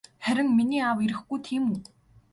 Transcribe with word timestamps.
Харин 0.25 0.49
миний 0.57 0.83
аав 0.87 0.97
ирэхгүй 1.05 1.39
тийм 1.47 1.63
үү? 1.73 1.79